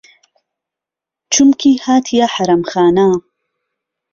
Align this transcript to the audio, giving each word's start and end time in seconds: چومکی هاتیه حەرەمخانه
چومکی 1.31 1.73
هاتیه 1.85 2.25
حەرەمخانه 2.35 3.07